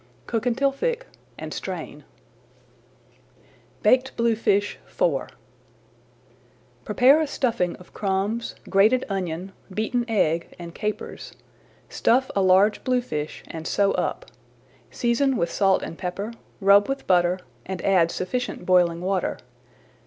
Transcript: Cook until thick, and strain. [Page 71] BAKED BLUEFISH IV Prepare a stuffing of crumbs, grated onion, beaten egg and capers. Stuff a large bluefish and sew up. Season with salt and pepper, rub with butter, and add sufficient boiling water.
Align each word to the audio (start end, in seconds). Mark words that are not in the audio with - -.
Cook 0.25 0.47
until 0.47 0.71
thick, 0.71 1.05
and 1.37 1.53
strain. 1.53 2.05
[Page 3.83 3.83
71] 3.83 3.83
BAKED 3.83 4.17
BLUEFISH 4.17 4.79
IV 4.89 5.27
Prepare 6.83 7.21
a 7.21 7.27
stuffing 7.27 7.75
of 7.75 7.93
crumbs, 7.93 8.55
grated 8.67 9.05
onion, 9.09 9.51
beaten 9.71 10.03
egg 10.07 10.55
and 10.57 10.73
capers. 10.73 11.35
Stuff 11.87 12.31
a 12.35 12.41
large 12.41 12.83
bluefish 12.83 13.43
and 13.45 13.67
sew 13.67 13.91
up. 13.91 14.25
Season 14.89 15.37
with 15.37 15.51
salt 15.51 15.83
and 15.83 15.99
pepper, 15.99 16.33
rub 16.61 16.89
with 16.89 17.05
butter, 17.05 17.37
and 17.67 17.79
add 17.85 18.09
sufficient 18.09 18.65
boiling 18.65 19.01
water. 19.01 19.37